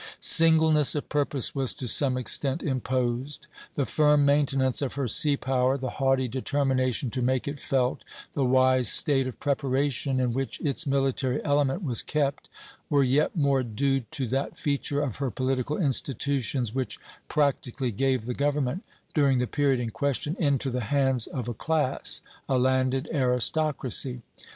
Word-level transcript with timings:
Singleness 0.19 0.95
of 0.95 1.09
purpose 1.09 1.53
was 1.53 1.75
to 1.75 1.85
some 1.85 2.17
extent 2.17 2.63
imposed. 2.63 3.45
The 3.75 3.85
firm 3.85 4.25
maintenance 4.25 4.81
of 4.81 4.95
her 4.95 5.07
sea 5.07 5.37
power, 5.37 5.77
the 5.77 5.91
haughty 6.01 6.27
determination 6.27 7.11
to 7.11 7.21
make 7.21 7.47
it 7.47 7.59
felt, 7.59 8.03
the 8.33 8.43
wise 8.43 8.89
state 8.91 9.27
of 9.27 9.39
preparation 9.39 10.19
in 10.19 10.33
which 10.33 10.59
its 10.61 10.87
military 10.87 11.39
element 11.45 11.83
was 11.83 12.01
kept, 12.01 12.49
were 12.89 13.03
yet 13.03 13.35
more 13.35 13.61
due 13.61 13.99
to 13.99 14.25
that 14.29 14.57
feature 14.57 15.01
of 15.01 15.17
her 15.17 15.29
political 15.29 15.77
institutions 15.77 16.73
which 16.73 16.97
practically 17.27 17.91
gave 17.91 18.25
the 18.25 18.33
government, 18.33 18.83
during 19.13 19.37
the 19.37 19.45
period 19.45 19.79
in 19.79 19.91
question, 19.91 20.35
into 20.39 20.71
the 20.71 20.81
hands 20.85 21.27
of 21.27 21.47
a 21.47 21.53
class, 21.53 22.23
a 22.49 22.57
landed 22.57 23.07
aristocracy. 23.13 24.23